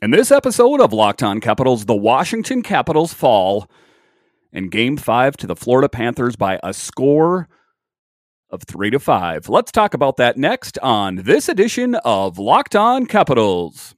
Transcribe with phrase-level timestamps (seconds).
[0.00, 3.68] In this episode of Locked On Capitals, the Washington Capitals fall
[4.52, 7.48] in Game 5 to the Florida Panthers by a score
[8.48, 9.48] of 3 to 5.
[9.48, 13.96] Let's talk about that next on this edition of Locked On Capitals.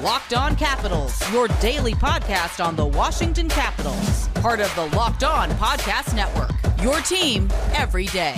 [0.00, 5.50] Locked On Capitals, your daily podcast on the Washington Capitals, part of the Locked On
[5.50, 6.52] Podcast Network.
[6.80, 8.36] Your team every day.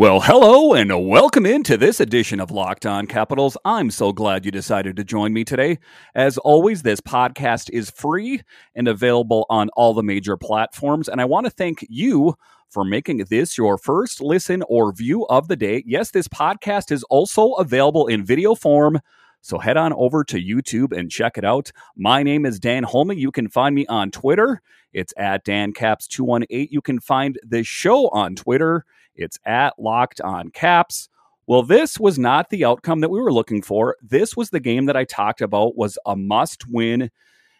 [0.00, 3.58] Well, hello and welcome into this edition of Locked On Capitals.
[3.66, 5.78] I'm so glad you decided to join me today.
[6.14, 8.40] As always, this podcast is free
[8.74, 11.06] and available on all the major platforms.
[11.06, 12.34] And I want to thank you
[12.70, 15.84] for making this your first listen or view of the day.
[15.86, 19.00] Yes, this podcast is also available in video form.
[19.42, 21.72] So head on over to YouTube and check it out.
[21.96, 23.12] My name is Dan Holme.
[23.12, 24.60] You can find me on Twitter.
[24.92, 26.68] It's at DanCaps218.
[26.70, 28.84] You can find this show on Twitter
[29.20, 31.08] it's at Locked on Caps.
[31.46, 33.96] Well, this was not the outcome that we were looking for.
[34.02, 37.10] This was the game that I talked about was a must win.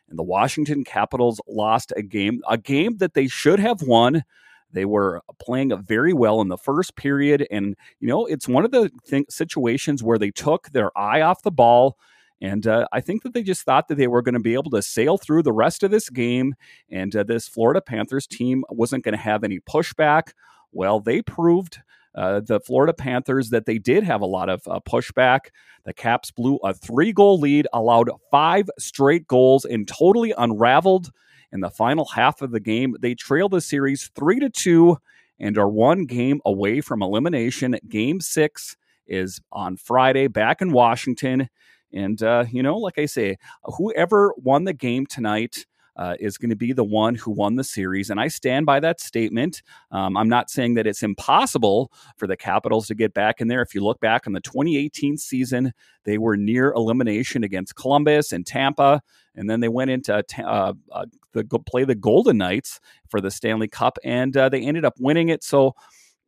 [0.09, 4.25] And the Washington Capitals lost a game, a game that they should have won.
[4.73, 7.47] They were playing very well in the first period.
[7.51, 11.43] And, you know, it's one of the th- situations where they took their eye off
[11.43, 11.97] the ball.
[12.41, 14.71] And uh, I think that they just thought that they were going to be able
[14.71, 16.55] to sail through the rest of this game.
[16.91, 20.33] And uh, this Florida Panthers team wasn't going to have any pushback.
[20.73, 21.79] Well, they proved
[22.15, 25.51] uh, the Florida Panthers that they did have a lot of uh, pushback.
[25.85, 31.13] The Caps blew a three goal lead, allowed five straight goals, and totally unraveled
[31.53, 32.97] in the final half of the game.
[33.01, 34.99] They trail the series three to two
[35.39, 37.77] and are one game away from elimination.
[37.89, 41.49] Game six is on Friday back in Washington.
[41.93, 45.67] And, uh, you know, like I say, whoever won the game tonight
[46.01, 48.09] uh, is going to be the one who won the series.
[48.09, 49.63] And I stand by that statement.
[49.93, 53.61] Um, I'm not saying that it's impossible for the Capitals to get back in there.
[53.61, 55.75] If you look back on the 2018 season,
[56.05, 59.03] they were near elimination against Columbus and Tampa.
[59.35, 63.69] And then they went into uh, uh, the play the Golden Knights for the Stanley
[63.69, 65.45] Cup, and uh, they ended up winning it.
[65.45, 65.75] So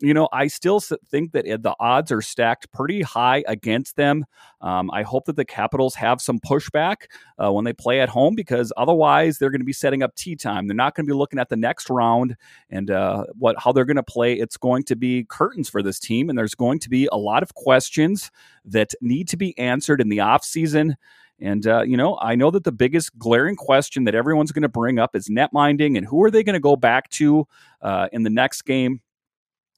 [0.03, 4.25] you know, I still think that eh, the odds are stacked pretty high against them.
[4.61, 7.05] Um, I hope that the Capitals have some pushback
[7.43, 10.35] uh, when they play at home because otherwise they're going to be setting up tea
[10.35, 10.67] time.
[10.67, 12.37] They're not going to be looking at the next round
[12.69, 14.35] and uh, what how they're going to play.
[14.35, 17.45] It's going to be curtains for this team, and there's going to be a lot
[17.45, 18.33] of questions
[18.65, 20.97] that need to be answered in the offseason.
[21.41, 24.69] And, uh, you know, I know that the biggest glaring question that everyone's going to
[24.69, 27.49] bring up is net minding and who are they going to go back to
[27.81, 29.01] uh, in the next game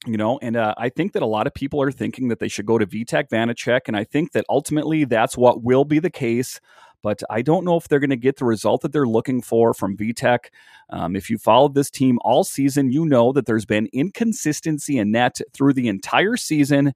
[0.06, 2.48] you know and uh, i think that a lot of people are thinking that they
[2.48, 6.10] should go to vitek vanecek and i think that ultimately that's what will be the
[6.10, 6.60] case
[7.04, 9.74] but I don't know if they're going to get the result that they're looking for
[9.74, 10.46] from Vitek.
[10.88, 15.10] Um, if you followed this team all season, you know that there's been inconsistency in
[15.10, 16.94] net through the entire season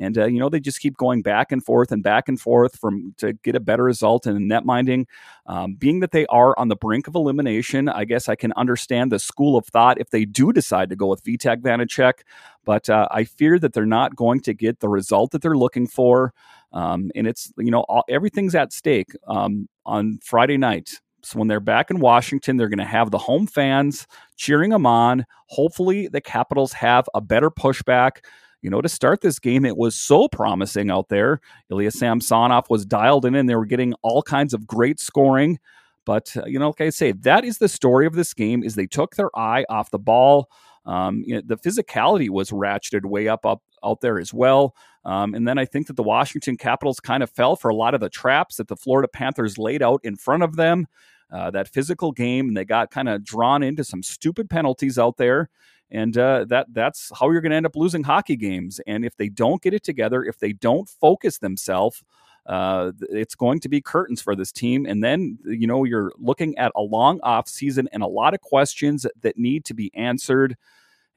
[0.00, 2.76] and uh, you know they just keep going back and forth and back and forth
[2.76, 5.06] from to get a better result in net minding.
[5.46, 9.12] Um, being that they are on the brink of elimination, I guess I can understand
[9.12, 12.20] the school of thought if they do decide to go with Vitek Vanecek,
[12.64, 15.86] but uh, I fear that they're not going to get the result that they're looking
[15.86, 16.32] for.
[16.72, 21.00] Um, and it's you know all, everything's at stake um, on Friday night.
[21.22, 24.06] So when they're back in Washington, they're going to have the home fans
[24.36, 25.26] cheering them on.
[25.48, 28.24] Hopefully, the Capitals have a better pushback
[28.62, 31.40] you know, to start this game, it was so promising out there.
[31.70, 35.58] Ilya Samsonov was dialed in and they were getting all kinds of great scoring.
[36.04, 38.74] But, uh, you know, like I say, that is the story of this game is
[38.74, 40.48] they took their eye off the ball.
[40.86, 44.74] Um, you know, the physicality was ratcheted way up, up out there as well.
[45.04, 47.94] Um, and then I think that the Washington Capitals kind of fell for a lot
[47.94, 50.86] of the traps that the Florida Panthers laid out in front of them.
[51.32, 55.16] Uh, that physical game, and they got kind of drawn into some stupid penalties out
[55.16, 55.48] there
[55.90, 58.80] and uh, that that's how you're going to end up losing hockey games.
[58.86, 62.02] And if they don't get it together, if they don't focus themselves,
[62.46, 64.86] uh, it's going to be curtains for this team.
[64.86, 68.40] And then you know you're looking at a long off season and a lot of
[68.40, 70.56] questions that need to be answered.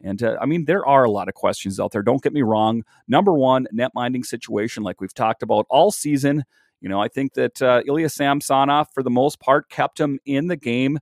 [0.02, 2.04] And uh, I mean, there are a lot of questions out there.
[2.04, 2.84] Don't get me wrong.
[3.08, 6.44] Number one, net minding situation, like we've talked about all season.
[6.82, 10.48] You know, I think that uh, Ilya Samsonov, for the most part, kept him in
[10.48, 11.00] the game.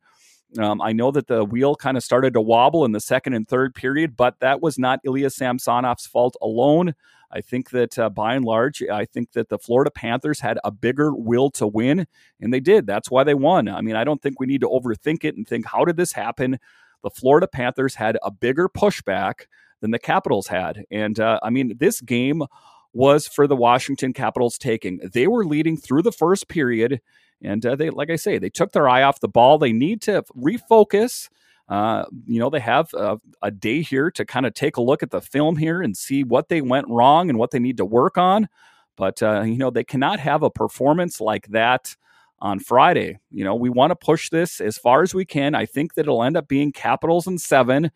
[0.59, 3.47] Um, I know that the wheel kind of started to wobble in the second and
[3.47, 6.93] third period, but that was not Ilya Samsonov's fault alone.
[7.31, 10.71] I think that uh, by and large, I think that the Florida Panthers had a
[10.71, 12.05] bigger will to win,
[12.41, 12.85] and they did.
[12.85, 13.69] That's why they won.
[13.69, 16.11] I mean, I don't think we need to overthink it and think, how did this
[16.11, 16.59] happen?
[17.03, 19.45] The Florida Panthers had a bigger pushback
[19.79, 20.83] than the Capitals had.
[20.91, 22.43] And uh, I mean, this game
[22.93, 24.99] was for the Washington Capitals taking.
[25.13, 27.01] They were leading through the first period,
[27.41, 29.57] and uh, they, like I say, they took their eye off the ball.
[29.57, 31.29] They need to refocus.
[31.69, 35.01] Uh, you know, they have a, a day here to kind of take a look
[35.01, 37.85] at the film here and see what they went wrong and what they need to
[37.85, 38.49] work on.
[38.97, 41.95] But, uh, you know, they cannot have a performance like that
[42.39, 43.19] on Friday.
[43.31, 45.55] You know, we want to push this as far as we can.
[45.55, 47.91] I think that it'll end up being Capitals and seven.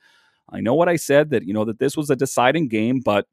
[0.50, 3.28] I know what I said that, you know, that this was a deciding game, but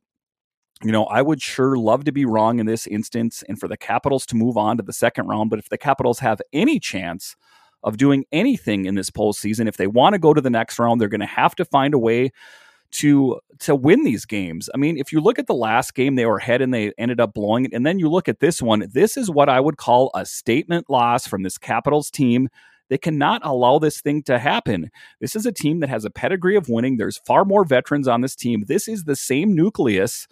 [0.83, 3.77] you know, I would sure love to be wrong in this instance and for the
[3.77, 5.51] Capitals to move on to the second round.
[5.51, 7.37] But if the Capitals have any chance
[7.85, 11.01] of doing anything in this postseason, if they want to go to the next round,
[11.01, 12.33] they're going to have to find a way
[12.93, 14.69] to to win these games.
[14.75, 17.21] I mean, if you look at the last game, they were ahead and they ended
[17.21, 17.73] up blowing it.
[17.73, 20.91] And then you look at this one, this is what I would call a statement
[20.91, 22.49] loss from this Capitals team.
[22.91, 24.91] They cannot allow this thing to happen.
[25.21, 26.99] This is a team that has a pedigree of winning.
[26.99, 28.65] There's far more veterans on this team.
[28.67, 30.29] This is the same nucleus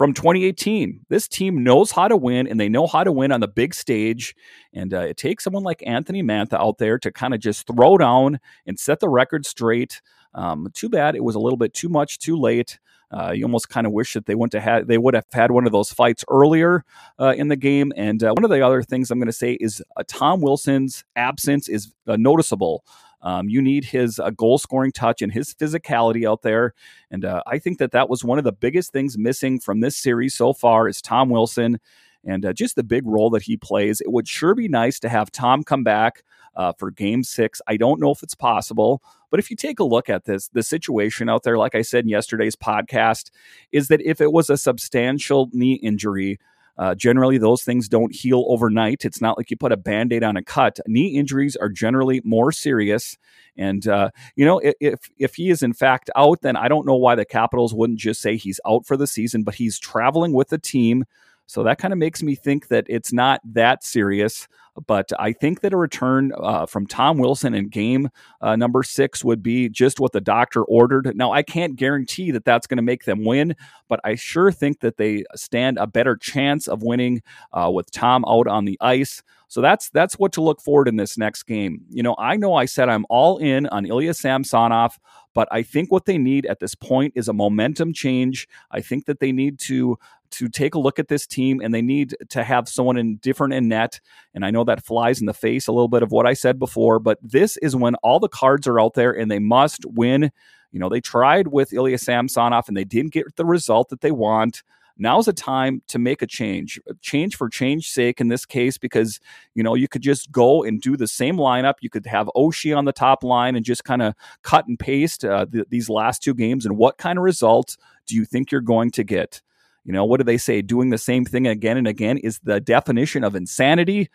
[0.00, 1.04] from 2018.
[1.10, 3.74] This team knows how to win and they know how to win on the big
[3.74, 4.34] stage.
[4.72, 7.98] And uh, it takes someone like Anthony Mantha out there to kind of just throw
[7.98, 10.00] down and set the record straight.
[10.32, 12.78] Um, too bad it was a little bit too much too late.
[13.10, 15.50] Uh, you almost kind of wish that they went to have they would have had
[15.50, 16.82] one of those fights earlier
[17.18, 17.92] uh, in the game.
[17.94, 21.04] And uh, one of the other things I'm going to say is uh, Tom Wilson's
[21.14, 22.84] absence is uh, noticeable.
[23.22, 26.74] Um, you need his uh, goal scoring touch and his physicality out there.
[27.10, 29.96] And uh, I think that that was one of the biggest things missing from this
[29.96, 31.78] series so far is Tom Wilson
[32.24, 34.00] and uh, just the big role that he plays.
[34.00, 36.22] It would sure be nice to have Tom come back
[36.56, 37.62] uh, for game six.
[37.66, 40.62] I don't know if it's possible, but if you take a look at this, the
[40.62, 43.30] situation out there, like I said in yesterday's podcast,
[43.72, 46.38] is that if it was a substantial knee injury,
[46.80, 49.04] uh, generally, those things don't heal overnight.
[49.04, 50.80] It's not like you put a band aid on a cut.
[50.86, 53.18] Knee injuries are generally more serious.
[53.54, 56.96] And, uh, you know, if, if he is in fact out, then I don't know
[56.96, 60.48] why the Capitals wouldn't just say he's out for the season, but he's traveling with
[60.48, 61.04] the team.
[61.50, 64.46] So that kind of makes me think that it's not that serious.
[64.86, 68.08] But I think that a return uh, from Tom Wilson in game
[68.40, 71.12] uh, number six would be just what the doctor ordered.
[71.16, 73.56] Now, I can't guarantee that that's going to make them win,
[73.88, 77.20] but I sure think that they stand a better chance of winning
[77.52, 79.20] uh, with Tom out on the ice.
[79.48, 81.82] So that's that's what to look forward in this next game.
[81.90, 85.00] You know, I know I said I'm all in on Ilya Samsonov,
[85.34, 88.46] but I think what they need at this point is a momentum change.
[88.70, 89.98] I think that they need to
[90.32, 93.54] to take a look at this team and they need to have someone in different
[93.54, 94.00] in net.
[94.34, 96.58] And I know that flies in the face a little bit of what I said
[96.58, 100.30] before, but this is when all the cards are out there and they must win.
[100.72, 104.12] You know, they tried with Ilya Samsonov and they didn't get the result that they
[104.12, 104.62] want.
[104.96, 108.76] Now's a time to make a change, a change for change sake in this case,
[108.76, 109.18] because,
[109.54, 111.74] you know, you could just go and do the same lineup.
[111.80, 115.24] You could have Oshie on the top line and just kind of cut and paste
[115.24, 116.66] uh, th- these last two games.
[116.66, 119.40] And what kind of results do you think you're going to get?
[119.84, 120.62] You know, what do they say?
[120.62, 124.10] Doing the same thing again and again is the definition of insanity.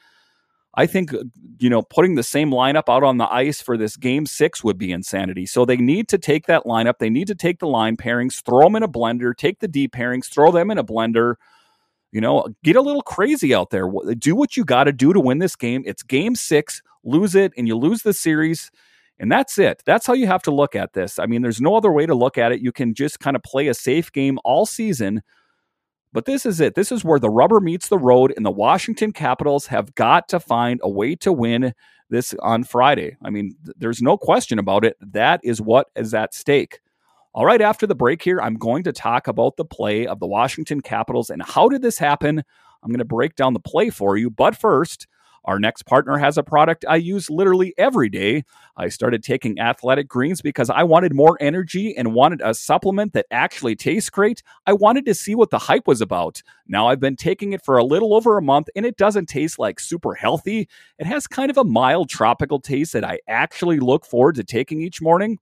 [0.78, 1.24] I think, uh,
[1.60, 4.78] you know, putting the same lineup out on the ice for this game six would
[4.78, 5.46] be insanity.
[5.46, 7.00] So they need to take that lineup.
[7.00, 9.88] They need to take the line pairings, throw them in a blender, take the D
[9.88, 11.36] pairings, throw them in a blender.
[12.12, 13.90] You know, get a little crazy out there.
[14.18, 15.84] Do what you got to do to win this game.
[15.86, 18.70] It's game six, lose it, and you lose the series.
[19.18, 19.82] And that's it.
[19.86, 21.20] That's how you have to look at this.
[21.20, 22.60] I mean, there's no other way to look at it.
[22.60, 25.24] You can just kind of play a safe game all season
[26.16, 26.76] but this is it.
[26.76, 30.40] This is where the rubber meets the road, and the Washington Capitals have got to
[30.40, 31.74] find a way to win
[32.10, 33.18] this on Friday.
[33.22, 34.96] I mean, th- there's no question about it.
[35.02, 36.80] That is what is at stake.
[37.34, 40.26] All right, after the break here, I'm going to talk about the play of the
[40.26, 42.42] Washington Capitals and how did this happen?
[42.82, 44.30] I'm going to break down the play for you.
[44.30, 45.08] But first,
[45.46, 48.44] our next partner has a product I use literally every day.
[48.78, 53.28] I started taking athletic greens because I wanted more energy and wanted a supplement that
[53.32, 54.44] actually tastes great.
[54.66, 56.42] I wanted to see what the hype was about.
[56.68, 59.60] Now I've been taking it for a little over a month and it doesn't taste
[59.60, 60.68] like super healthy.
[61.00, 64.82] It has kind of a mild tropical taste that I actually look forward to taking
[64.82, 65.40] each morning.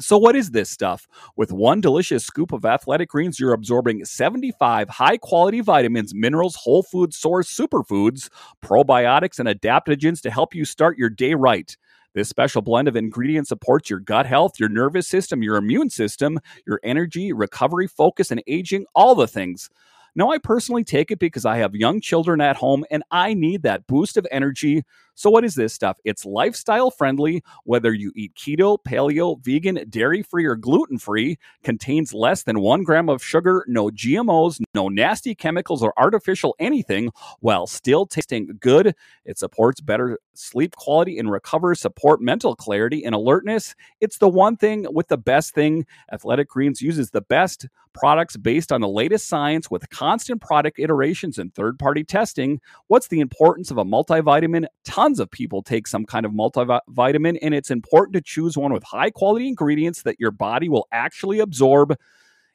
[0.00, 1.08] So, what is this stuff?
[1.36, 6.84] With one delicious scoop of athletic greens, you're absorbing 75 high quality vitamins, minerals, whole
[6.84, 8.28] food source superfoods,
[8.64, 11.76] probiotics, and adaptogens to help you start your day right.
[12.14, 16.38] This special blend of ingredients supports your gut health, your nervous system, your immune system,
[16.66, 19.68] your energy, recovery, focus, and aging, all the things.
[20.14, 23.62] Now, I personally take it because I have young children at home and I need
[23.62, 24.82] that boost of energy.
[25.18, 25.98] So, what is this stuff?
[26.04, 32.14] It's lifestyle friendly, whether you eat keto, paleo, vegan, dairy free, or gluten free, contains
[32.14, 37.10] less than one gram of sugar, no GMOs, no nasty chemicals or artificial anything,
[37.40, 38.94] while still tasting good.
[39.24, 43.74] It supports better sleep quality and recovers support mental clarity and alertness.
[44.00, 45.84] It's the one thing with the best thing.
[46.12, 51.38] Athletic Greens uses the best products based on the latest science with constant product iterations
[51.38, 52.60] and third party testing.
[52.86, 54.66] What's the importance of a multivitamin?
[54.84, 58.84] Tons of people take some kind of multivitamin, and it's important to choose one with
[58.84, 61.96] high quality ingredients that your body will actually absorb.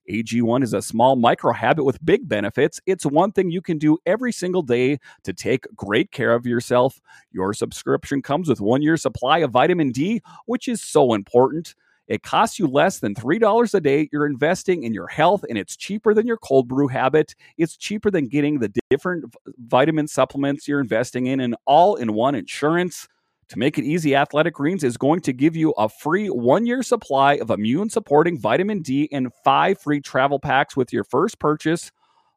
[0.10, 2.81] AG1 is a small micro habit with big benefits.
[2.86, 7.01] It's one thing you can do every single day to take great care of yourself.
[7.31, 11.75] Your subscription comes with one year supply of vitamin D, which is so important.
[12.07, 14.10] It costs you less than $3 a day.
[14.12, 17.33] You're investing in your health, and it's cheaper than your cold brew habit.
[17.57, 22.36] It's cheaper than getting the different vitamin supplements you're investing in, and all in one
[22.36, 23.07] insurance.
[23.50, 26.81] To make it easy, Athletic Greens is going to give you a free one year
[26.81, 31.91] supply of immune supporting vitamin D and five free travel packs with your first purchase.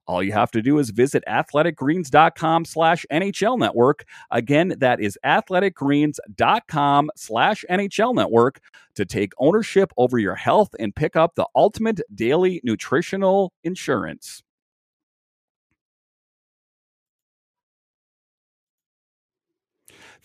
[0.06, 4.04] All you have to do is visit athleticgreens.com slash NHL network.
[4.30, 8.60] Again, that is athleticgreens.com slash NHL network
[8.94, 14.42] to take ownership over your health and pick up the ultimate daily nutritional insurance.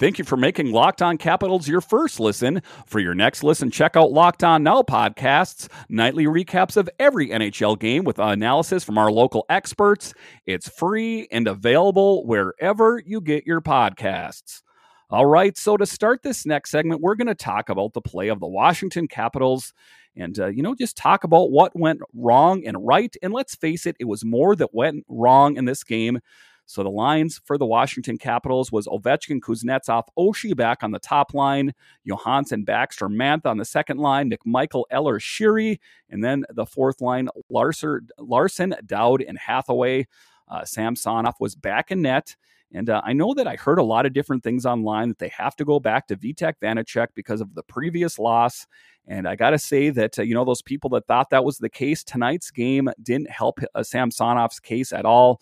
[0.01, 2.63] Thank you for making Locked On Capitals your first listen.
[2.87, 7.77] For your next listen, check out Locked On Now podcasts, nightly recaps of every NHL
[7.79, 10.15] game with analysis from our local experts.
[10.47, 14.63] It's free and available wherever you get your podcasts.
[15.11, 18.29] All right, so to start this next segment, we're going to talk about the play
[18.29, 19.71] of the Washington Capitals
[20.15, 23.15] and, uh, you know, just talk about what went wrong and right.
[23.21, 26.21] And let's face it, it was more that went wrong in this game
[26.71, 31.33] so the lines for the Washington Capitals was Ovechkin, Kuznetsov, Oshie back on the top
[31.33, 31.73] line,
[32.05, 37.27] Johansson, Backstrom, Mantha on the second line, McMichael, Eller, Sheary, and then the fourth line,
[37.49, 40.07] Larsson, Larsson Dowd, and Hathaway.
[40.47, 42.37] Uh, Samsonov was back in net.
[42.73, 45.27] And uh, I know that I heard a lot of different things online that they
[45.27, 48.65] have to go back to Vitek Vanecek because of the previous loss.
[49.05, 51.57] And I got to say that, uh, you know, those people that thought that was
[51.57, 55.41] the case, tonight's game didn't help uh, Samsonov's case at all.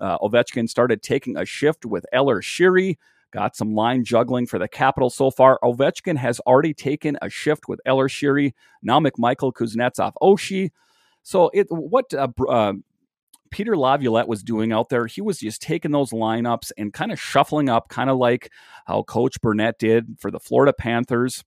[0.00, 2.96] Uh, Ovechkin started taking a shift with Eller Sheary.
[3.30, 5.58] Got some line juggling for the Capitals so far.
[5.62, 8.54] Ovechkin has already taken a shift with Eller Sheary.
[8.82, 10.70] Now McMichael Kuznetsov Oshie.
[11.22, 12.72] So it what uh, uh,
[13.50, 17.20] Peter Laviolette was doing out there, he was just taking those lineups and kind of
[17.20, 18.50] shuffling up, kind of like
[18.86, 21.44] how Coach Brunette did for the Florida Panthers.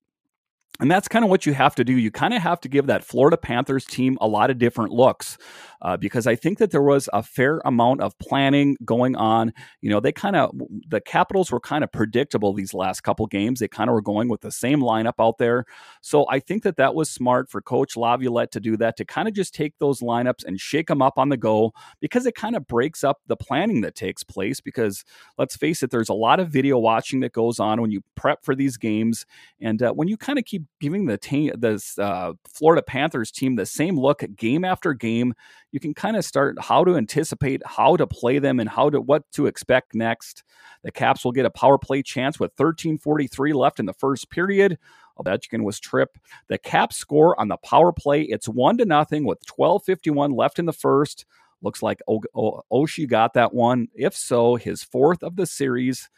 [0.80, 1.94] And that's kind of what you have to do.
[1.94, 5.38] You kind of have to give that Florida Panthers team a lot of different looks
[5.84, 9.54] uh, because I think that there was a fair amount of planning going on.
[9.82, 10.52] You know, they kind of,
[10.88, 13.60] the Capitals were kind of predictable these last couple games.
[13.60, 15.66] They kind of were going with the same lineup out there.
[16.02, 19.28] So I think that that was smart for Coach Laviolette to do that, to kind
[19.28, 22.56] of just take those lineups and shake them up on the go because it kind
[22.56, 24.60] of breaks up the planning that takes place.
[24.62, 25.04] Because
[25.38, 28.44] let's face it, there's a lot of video watching that goes on when you prep
[28.44, 29.28] for these games.
[29.60, 33.56] And uh, when you kind of keep giving the ta- this uh, Florida Panthers team
[33.56, 35.34] the same look game after game,
[35.72, 39.02] you can kind of start how to anticipate how to play them and how to
[39.02, 40.44] what to expect next.
[40.84, 44.78] The Caps will get a power play chance with 13:43 left in the first period.
[45.20, 46.20] Ovechkin was tripped.
[46.48, 48.22] The Caps score on the power play.
[48.24, 51.26] It's one to nothing with 12:51 left in the first.
[51.62, 53.88] Looks like o- Oshie got that one.
[53.96, 56.10] If so, his fourth of the series.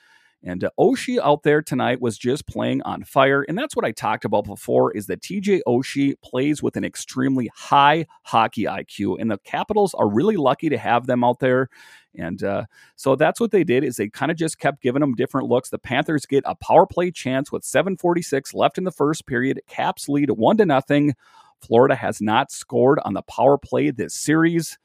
[0.43, 3.43] And uh, Oshie out there tonight was just playing on fire.
[3.43, 7.49] And that's what I talked about before is that TJ Oshie plays with an extremely
[7.55, 9.17] high hockey IQ.
[9.19, 11.69] And the Capitals are really lucky to have them out there.
[12.15, 15.15] And uh, so that's what they did is they kind of just kept giving them
[15.15, 15.69] different looks.
[15.69, 19.61] The Panthers get a power play chance with 746 left in the first period.
[19.67, 21.15] Caps lead one to nothing.
[21.61, 24.77] Florida has not scored on the power play this series.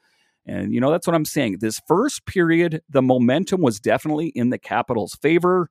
[0.49, 1.57] And, you know, that's what I'm saying.
[1.59, 5.69] This first period, the momentum was definitely in the Capitals' favor.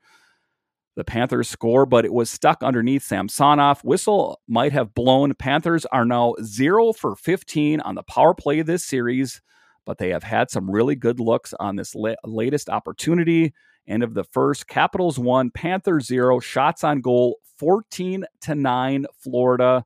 [0.94, 3.80] The Panthers score, but it was stuck underneath Samsonov.
[3.82, 5.34] Whistle might have blown.
[5.34, 9.40] Panthers are now 0 for 15 on the power play this series,
[9.84, 13.52] but they have had some really good looks on this la- latest opportunity.
[13.88, 19.84] End of the first, Capitals 1, Panthers 0, shots on goal 14 to 9 Florida.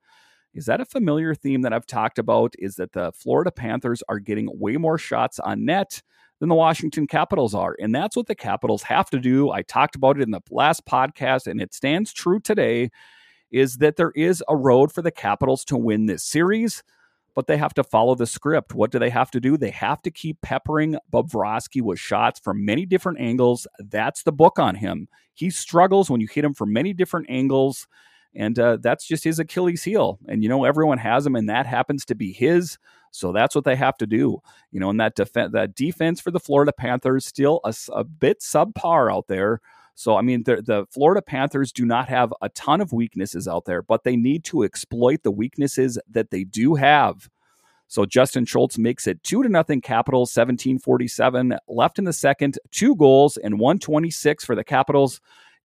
[0.55, 2.55] Is that a familiar theme that I've talked about?
[2.59, 6.03] Is that the Florida Panthers are getting way more shots on net
[6.41, 7.77] than the Washington Capitals are.
[7.81, 9.51] And that's what the Capitals have to do.
[9.51, 12.91] I talked about it in the last podcast, and it stands true today
[13.53, 16.83] is that there is a road for the Capitals to win this series.
[17.35, 18.75] but they have to follow the script.
[18.75, 19.57] What do they have to do?
[19.57, 23.67] They have to keep peppering Bobrovsky with shots from many different angles.
[23.79, 25.09] That's the book on him.
[25.35, 27.87] He struggles when you hit him from many different angles,
[28.35, 30.19] and uh, that's just his Achilles heel.
[30.29, 32.79] And you know everyone has him, and that happens to be his.
[33.11, 34.41] So that's what they have to do.
[34.71, 38.41] You know, and that def- that defense for the Florida Panthers still a, a bit
[38.41, 39.61] subpar out there.
[39.95, 43.67] So, I mean, the, the, Florida Panthers do not have a ton of weaknesses out
[43.67, 47.29] there, but they need to exploit the weaknesses that they do have.
[47.89, 52.97] So Justin Schultz makes it two to nothing Capitals, 1747 left in the second, two
[52.97, 55.21] goals and 126 for the Capitals.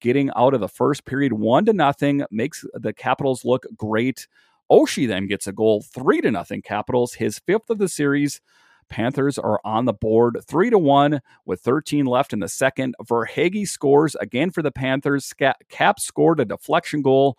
[0.04, 4.28] Getting out of the first period, one to nothing, makes the Capitals look great.
[4.70, 8.42] Oshie then gets a goal, three to nothing Capitals, his fifth of the series.
[8.90, 12.94] Panthers are on the board three to one with 13 left in the second.
[13.02, 15.32] Verhaeghe scores again for the Panthers.
[15.70, 17.38] Cap scored a deflection goal,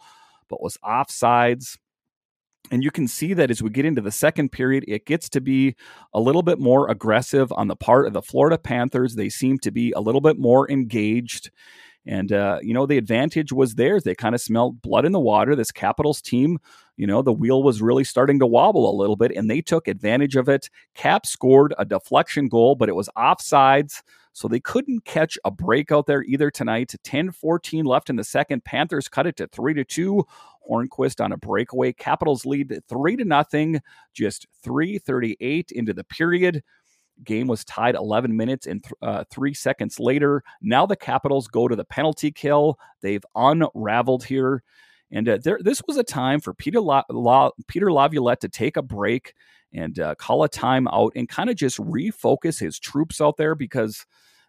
[0.49, 1.77] but was offsides.
[2.71, 5.39] And you can see that as we get into the second period, it gets to
[5.39, 5.75] be
[6.15, 9.13] a little bit more aggressive on the part of the Florida Panthers.
[9.13, 11.51] They seem to be a little bit more engaged.
[12.07, 14.03] And, uh, you know, the advantage was theirs.
[14.03, 15.55] They kind of smelled blood in the water.
[15.55, 16.59] This Capitals team,
[16.97, 19.87] you know, the wheel was really starting to wobble a little bit, and they took
[19.87, 20.69] advantage of it.
[20.93, 24.01] Cap scored a deflection goal, but it was offsides.
[24.33, 26.93] So they couldn't catch a break out there either tonight.
[27.03, 28.65] 10 14 left in the second.
[28.65, 30.25] Panthers cut it to 3 to 2.
[30.69, 31.93] Hornqvist on a breakaway.
[31.93, 33.79] Capitals lead 3 to nothing.
[34.13, 36.63] Just 338 into the period.
[37.23, 40.43] Game was tied 11 minutes and th- uh, three seconds later.
[40.61, 42.77] Now the Capitals go to the penalty kill.
[43.01, 44.63] They've unraveled here.
[45.11, 48.77] And uh, there, this was a time for Peter, La- La- Peter Laviolette to take
[48.77, 49.33] a break
[49.73, 54.05] and uh, call a timeout and kind of just refocus his troops out there because,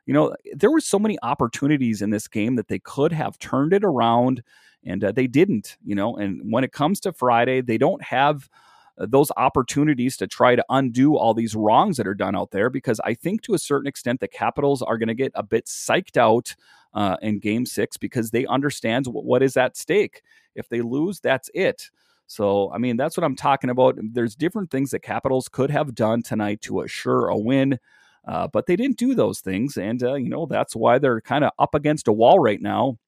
[0.07, 3.73] you know, there were so many opportunities in this game that they could have turned
[3.73, 4.43] it around
[4.85, 6.17] and uh, they didn't, you know.
[6.17, 8.49] And when it comes to Friday, they don't have
[8.99, 13.01] those opportunities to try to undo all these wrongs that are done out there because
[13.05, 16.17] I think to a certain extent the Capitals are going to get a bit psyched
[16.17, 16.55] out
[16.95, 20.23] uh, in game six because they understand what, is at stake.
[20.55, 21.91] If they lose, that's it.
[22.27, 23.97] So, I mean, that's what I'm talking about.
[24.01, 27.79] There's different things that Capitals could have done tonight to assure a win.
[28.27, 29.77] Uh, but they didn't do those things.
[29.77, 32.99] And, uh, you know, that's why they're kind of up against a wall right now.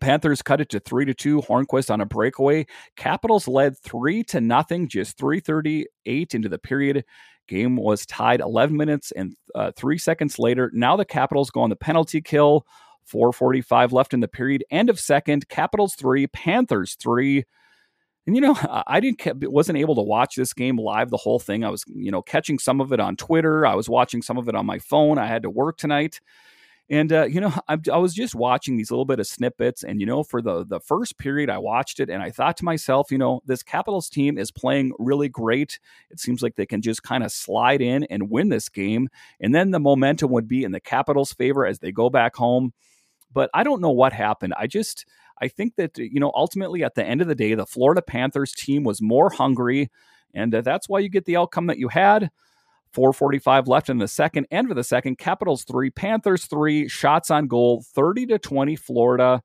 [0.00, 1.40] Panthers cut it to three to two.
[1.42, 2.66] Hornqvist on a breakaway.
[2.96, 7.04] Capitals led three to nothing, just 338 into the period.
[7.48, 10.70] Game was tied 11 minutes and uh, three seconds later.
[10.74, 12.66] Now the Capitals go on the penalty kill.
[13.04, 14.64] 445 left in the period.
[14.70, 15.48] End of second.
[15.48, 17.44] Capitals three, Panthers three.
[18.26, 18.56] And you know,
[18.86, 21.64] I didn't wasn't able to watch this game live the whole thing.
[21.64, 23.64] I was, you know, catching some of it on Twitter.
[23.64, 25.18] I was watching some of it on my phone.
[25.18, 26.20] I had to work tonight.
[26.88, 30.00] And uh, you know, I, I, was just watching these little bit of snippets, and
[30.00, 33.10] you know, for the the first period, I watched it, and I thought to myself,
[33.10, 35.78] you know, this Capitals team is playing really great.
[36.10, 39.08] It seems like they can just kind of slide in and win this game,
[39.40, 42.72] and then the momentum would be in the Capitals' favor as they go back home.
[43.32, 44.54] But I don't know what happened.
[44.56, 45.04] I just
[45.40, 48.52] I think that you know, ultimately, at the end of the day, the Florida Panthers
[48.52, 49.90] team was more hungry,
[50.34, 52.30] and uh, that's why you get the outcome that you had.
[52.92, 54.46] 445 left in the second.
[54.50, 55.18] End of the second.
[55.18, 59.42] Capitals three, Panthers three, shots on goal, 30 to 20, Florida.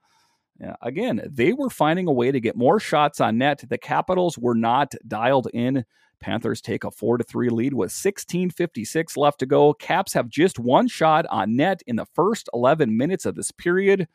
[0.82, 3.64] Again, they were finding a way to get more shots on net.
[3.68, 5.86] The Capitals were not dialed in.
[6.20, 9.74] Panthers take a 4 to 3 lead with 16:56 left to go.
[9.74, 14.08] Caps have just one shot on net in the first 11 minutes of this period.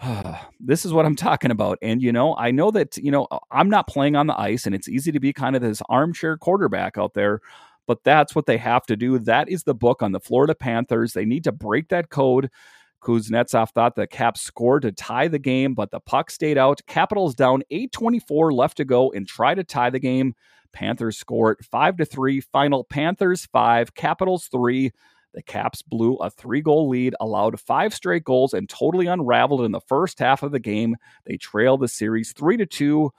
[0.60, 1.78] this is what I'm talking about.
[1.82, 4.74] And, you know, I know that, you know, I'm not playing on the ice and
[4.74, 7.40] it's easy to be kind of this armchair quarterback out there
[7.88, 9.18] but that's what they have to do.
[9.18, 11.14] That is the book on the Florida Panthers.
[11.14, 12.50] They need to break that code.
[13.02, 16.82] Kuznetsov thought the Caps scored to tie the game, but the puck stayed out.
[16.86, 20.34] Capitals down 8:24 left to go and try to tie the game.
[20.72, 22.40] Panthers scored 5 to 3.
[22.42, 24.92] Final Panthers 5, Capitals 3.
[25.32, 29.72] The Caps blew a three goal lead, allowed five straight goals, and totally unraveled in
[29.72, 30.96] the first half of the game.
[31.24, 33.10] They trailed the series 3 to 2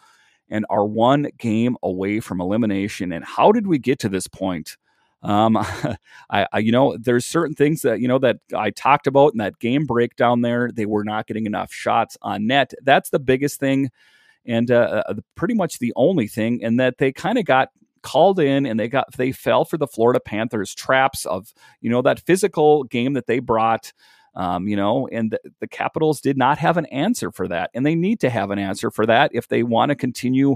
[0.49, 3.11] and are one game away from elimination.
[3.11, 4.77] And how did we get to this point?
[5.21, 5.57] Um,
[6.29, 9.39] I, I, you know, there's certain things that you know that I talked about in
[9.39, 10.41] that game breakdown.
[10.41, 12.73] There, they were not getting enough shots on net.
[12.83, 13.89] That's the biggest thing,
[14.45, 16.63] and uh, uh pretty much the only thing.
[16.63, 17.69] And that they kind of got
[18.01, 22.01] called in and they got they fell for the Florida Panthers traps of you know
[22.01, 23.91] that physical game that they brought
[24.35, 27.85] um, you know, and the, the, Capitals did not have an answer for that, and
[27.85, 30.55] they need to have an answer for that if they want to continue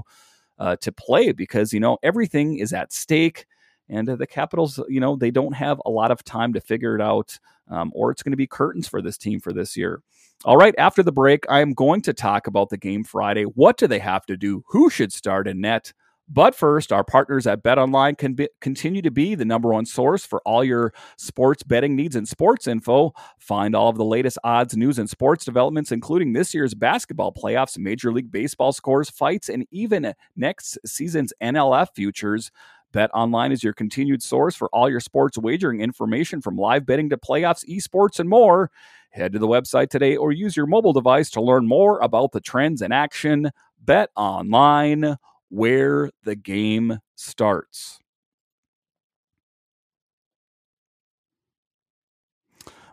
[0.58, 3.46] uh, to play because you know everything is at stake,
[3.88, 6.94] and uh, the Capitals, you know, they don't have a lot of time to figure
[6.94, 10.02] it out, um, or it's going to be curtains for this team for this year.
[10.44, 13.44] All right, after the break, I am going to talk about the game Friday.
[13.44, 14.64] What do they have to do?
[14.68, 15.92] Who should start in net?
[16.26, 20.24] But first, our partners at BetOnline can be, continue to be the number one source
[20.24, 23.12] for all your sports betting needs and sports info.
[23.38, 27.76] Find all of the latest odds, news, and sports developments, including this year's basketball playoffs,
[27.76, 32.50] Major League Baseball scores, fights, and even next season's NLF futures.
[32.94, 37.18] BetOnline is your continued source for all your sports wagering information from live betting to
[37.18, 38.70] playoffs, esports, and more.
[39.10, 42.40] Head to the website today or use your mobile device to learn more about the
[42.40, 43.50] trends in action.
[43.80, 45.16] Bet online
[45.54, 48.00] where the game starts.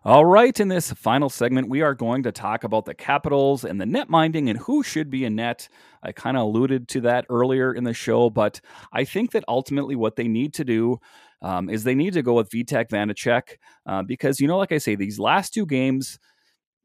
[0.04, 3.80] All right, in this final segment, we are going to talk about the Capitals and
[3.80, 5.70] the net minding and who should be a net.
[6.02, 9.96] I kind of alluded to that earlier in the show, but I think that ultimately
[9.96, 10.98] what they need to do
[11.44, 14.80] um, is they need to go with Vitek Vanecek uh, because, you know, like I
[14.80, 16.18] say, these last two games,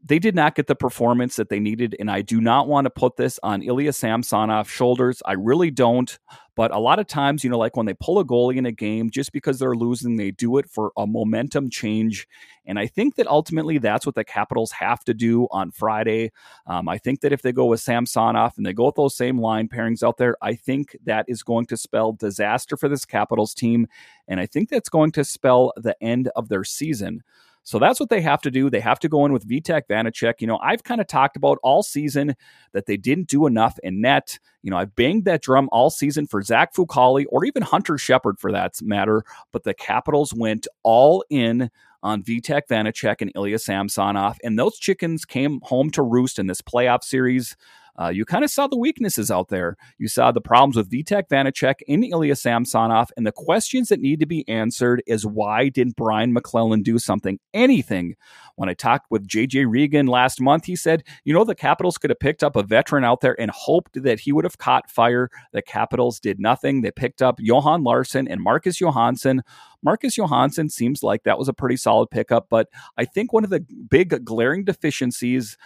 [0.05, 2.91] they did not get the performance that they needed, and I do not want to
[2.91, 5.23] put this on Ilya Samsonov's shoulders.
[5.25, 6.19] I really don't.
[6.57, 8.73] But a lot of times, you know, like when they pull a goalie in a
[8.73, 12.27] game, just because they're losing, they do it for a momentum change.
[12.65, 16.33] And I think that ultimately that's what the Capitals have to do on Friday.
[16.67, 19.39] Um, I think that if they go with Samsonov and they go with those same
[19.39, 23.53] line pairings out there, I think that is going to spell disaster for this Capitals
[23.53, 23.87] team.
[24.27, 27.23] And I think that's going to spell the end of their season.
[27.67, 28.71] So that's what they have to do.
[28.71, 30.35] They have to go in with Vitek Vanecek.
[30.39, 32.37] You know, I've kind of talked about all season
[32.71, 34.39] that they didn't do enough in net.
[34.63, 38.39] You know, I've banged that drum all season for Zach Fucale or even Hunter Shepard
[38.39, 39.25] for that matter.
[39.51, 41.69] But the Capitals went all in
[42.05, 46.63] on Vitek Vanecek and Ilya Samsonov, and those chickens came home to roost in this
[46.63, 47.57] playoff series
[48.01, 49.77] uh, you kind of saw the weaknesses out there.
[49.99, 54.21] You saw the problems with Vitek Vanecek and Ilya Samsonov, and the questions that need
[54.21, 58.15] to be answered is why didn't Brian MacLellan do something, anything?
[58.57, 62.11] When I talked with JJ Regan last month, he said, you know, the Capitals could
[62.11, 65.31] have picked up a veteran out there and hoped that he would have caught fire.
[65.53, 66.81] The Capitals did nothing.
[66.81, 69.43] They picked up Johan Larsson and Marcus Johansson.
[69.83, 73.51] Marcus Johansson seems like that was a pretty solid pickup, but I think one of
[73.51, 75.57] the big glaring deficiencies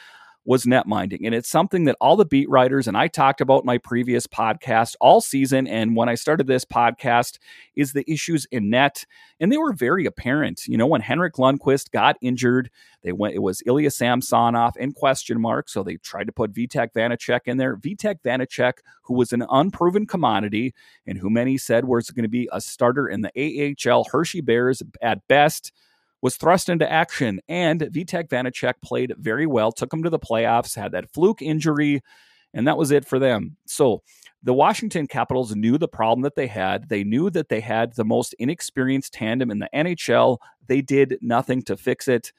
[0.44, 1.26] was net minding.
[1.26, 4.96] And it's something that all the beat writers and I talked about my previous podcast
[5.00, 5.66] all season.
[5.66, 7.38] And when I started this podcast,
[7.76, 9.04] is the issues in net.
[9.38, 10.66] And they were very apparent.
[10.66, 12.70] You know, when Henrik Lundqvist got injured,
[13.02, 15.68] they went, it was Ilya Samsonov in question mark.
[15.68, 17.76] So they tried to put Vitek Vanecek in there.
[17.76, 20.74] Vitek Vanecek, who was an unproven commodity
[21.06, 24.82] and who many said was going to be a starter in the AHL Hershey Bears
[25.02, 25.72] at best
[26.22, 30.76] was thrust into action, and Vitek Vanecek played very well, took them to the playoffs,
[30.76, 32.02] had that fluke injury,
[32.52, 33.56] and that was it for them.
[33.66, 34.02] So
[34.42, 36.88] the Washington Capitals knew the problem that they had.
[36.88, 40.38] They knew that they had the most inexperienced tandem in the NHL.
[40.66, 42.32] They did nothing to fix it.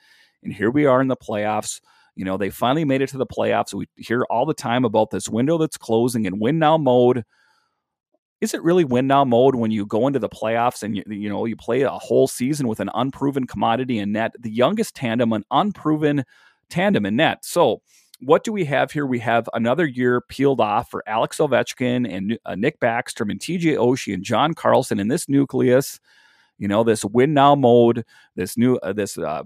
[0.43, 1.79] And here we are in the playoffs.
[2.15, 3.73] You know, they finally made it to the playoffs.
[3.73, 7.23] We hear all the time about this window that's closing and win now mode
[8.41, 11.29] is it really win now mode when you go into the playoffs and you, you
[11.29, 15.31] know you play a whole season with an unproven commodity in net, the youngest tandem,
[15.31, 16.25] an unproven
[16.69, 17.45] tandem in net.
[17.45, 17.81] So
[18.19, 19.05] what do we have here?
[19.05, 23.77] We have another year peeled off for Alex Ovechkin and uh, Nick Backstrom and TJ
[23.77, 25.99] Oshie and John Carlson in this nucleus.
[26.57, 29.43] You know this win now mode, this new uh, this uh,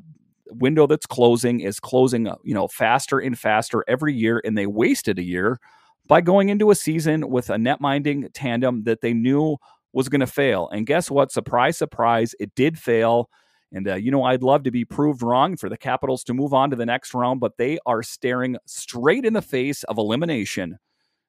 [0.51, 4.67] window that's closing is closing uh, you know faster and faster every year, and they
[4.67, 5.59] wasted a year
[6.07, 9.57] by going into a season with a net minding tandem that they knew
[9.93, 10.69] was going to fail.
[10.69, 11.31] And guess what?
[11.31, 13.29] Surprise, surprise, it did fail.
[13.71, 16.53] And, uh, you know, I'd love to be proved wrong for the Capitals to move
[16.53, 20.77] on to the next round, but they are staring straight in the face of elimination.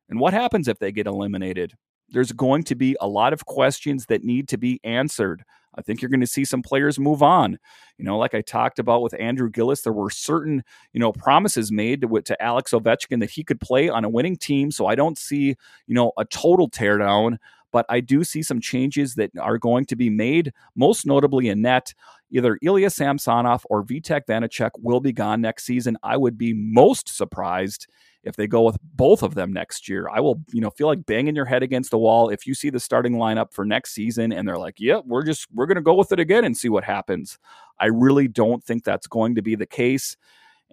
[0.08, 1.74] And what happens if they get eliminated?
[2.10, 5.42] There's going to be a lot of questions that need to be answered.
[5.76, 7.58] I think you're going to see some players move on.
[7.98, 10.62] You know, like I talked about with Andrew Gillis, there were certain,
[10.92, 14.36] you know, promises made to, to Alex Ovechkin that he could play on a winning
[14.36, 14.70] team.
[14.70, 17.38] So I don't see, you know, a total teardown,
[17.72, 21.62] but I do see some changes that are going to be made, most notably in
[21.62, 21.92] net.
[22.30, 25.96] Either Ilya Samsonov or Vitek Vanecek will be gone next season.
[26.02, 27.86] I would be most surprised
[28.26, 30.08] if they go with both of them next year.
[30.12, 32.70] I will, you know, feel like banging your head against the wall if you see
[32.70, 35.76] the starting lineup for next season and they're like, "Yep, yeah, we're just we're going
[35.76, 37.38] to go with it again and see what happens."
[37.78, 40.16] I really don't think that's going to be the case.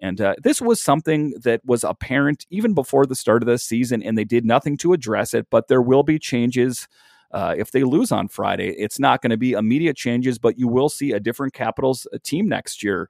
[0.00, 4.02] And uh, this was something that was apparent even before the start of the season,
[4.02, 5.46] and they did nothing to address it.
[5.50, 6.88] But there will be changes
[7.30, 8.70] uh, if they lose on Friday.
[8.70, 12.18] It's not going to be immediate changes, but you will see a different Capitals uh,
[12.24, 13.08] team next year.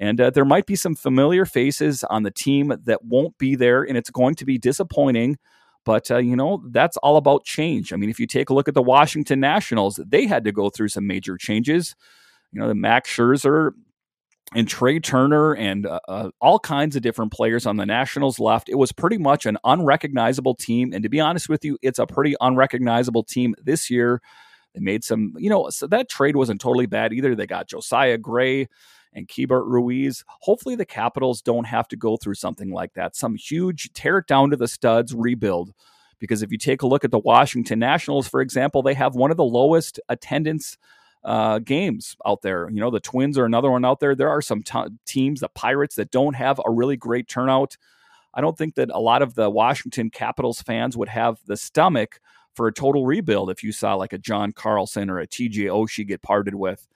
[0.00, 3.82] And uh, there might be some familiar faces on the team that won't be there,
[3.82, 5.38] and it's going to be disappointing.
[5.84, 7.92] But, uh, you know, that's all about change.
[7.92, 10.70] I mean, if you take a look at the Washington Nationals, they had to go
[10.70, 11.96] through some major changes.
[12.52, 13.72] You know, the Max Scherzer
[14.54, 18.68] and Trea Turner and uh, uh, all kinds of different players on the Nationals left.
[18.68, 20.92] It was pretty much an unrecognizable team.
[20.92, 24.20] And to be honest with you, it's a pretty unrecognizable team this year.
[24.74, 27.34] They made some, you know, so that trade wasn't totally bad either.
[27.34, 28.68] They got Josiah Gray
[29.12, 30.24] and Keibert Ruiz.
[30.40, 34.26] Hopefully, the Capitals don't have to go through something like that, some huge tear it
[34.26, 35.72] down to the studs rebuild.
[36.18, 39.30] Because if you take a look at the Washington Nationals, for example, they have one
[39.30, 40.76] of the lowest attendance
[41.24, 42.68] uh, games out there.
[42.70, 44.14] You know, the Twins are another one out there.
[44.14, 47.76] There are some t- teams, the Pirates, that don't have a really great turnout.
[48.34, 52.20] I don't think that a lot of the Washington Capitals fans would have the stomach
[52.54, 56.06] for a total rebuild if you saw like a John Carlson or a TJ Oshie
[56.06, 56.88] get parted with.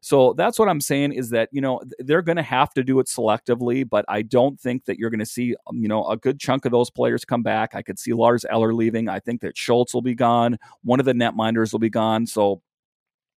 [0.00, 3.00] So that's what I'm saying is that, you know, they're going to have to do
[3.00, 6.16] it selectively, but I don't think that you're going to see, um, you know, a
[6.16, 7.74] good chunk of those players come back.
[7.74, 9.08] I could see Lars Eller leaving.
[9.10, 10.58] I think that Schultz will be gone.
[10.82, 12.26] One of the netminders will be gone.
[12.26, 12.62] So,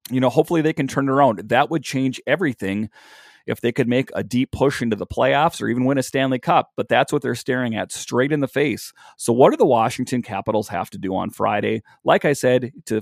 [0.10, 1.40] you know, hopefully they can turn around.
[1.50, 2.90] That would change everything
[3.46, 6.40] if they could make a deep push into the playoffs or even win a Stanley
[6.40, 6.72] Cup.
[6.76, 8.94] But that's what they're staring at straight in the face.
[9.18, 11.84] So, what do the Washington Capitals have to do on Friday?
[12.04, 13.02] Like I said, to,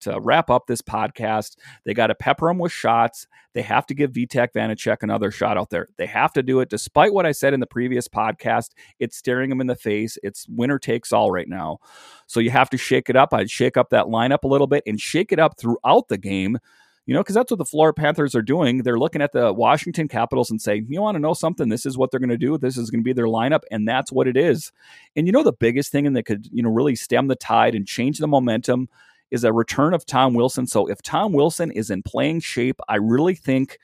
[0.00, 3.26] to wrap up this podcast, they got to pepper them with shots.
[3.54, 5.88] They have to give Vitek Vanecek another shot out there.
[5.98, 8.70] They have to do it, despite what I said in the previous podcast.
[8.98, 10.16] It's staring them in the face.
[10.22, 11.78] It's winner takes all right now.
[12.26, 13.34] So you have to shake it up.
[13.34, 16.58] I'd shake up that lineup a little bit and shake it up throughout the game
[17.06, 18.78] you know, because that's what the Florida Panthers are doing.
[18.78, 21.68] They're looking at the Washington Capitals and saying, you want to know something?
[21.68, 22.56] This is what they're going to do.
[22.58, 24.70] This is going to be their lineup, and that's what it is.
[25.16, 27.86] And you know, the biggest thing that could, you know, really stem the tide and
[27.86, 28.88] change the momentum
[29.30, 30.66] is a return of Tom Wilson.
[30.66, 33.78] So if Tom Wilson is in playing shape, I really think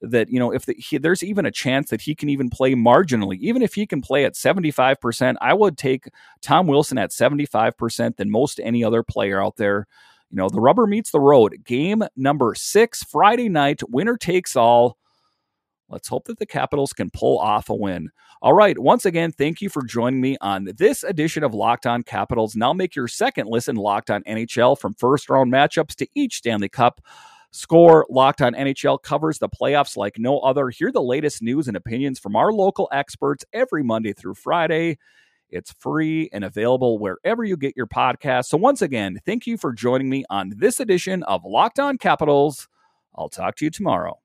[0.00, 2.74] that you know if the, he, there's even a chance that he can even play
[2.74, 6.08] marginally even if he can play at 75% i would take
[6.42, 9.86] tom wilson at 75% than most any other player out there
[10.34, 11.54] you know, the rubber meets the road.
[11.64, 14.98] Game number six, Friday night, winner takes all.
[15.88, 18.10] Let's hope that the Capitals can pull off a win.
[18.42, 18.76] All right.
[18.76, 22.56] Once again, thank you for joining me on this edition of Locked On Capitals.
[22.56, 26.68] Now make your second listen Locked On NHL from first round matchups to each Stanley
[26.68, 27.00] Cup.
[27.52, 30.68] Score Locked On NHL covers the playoffs like no other.
[30.68, 34.98] Hear the latest news and opinions from our local experts every Monday through Friday.
[35.54, 38.46] It's free and available wherever you get your podcast.
[38.46, 42.68] So, once again, thank you for joining me on this edition of Locked On Capitals.
[43.14, 44.18] I'll talk to you tomorrow.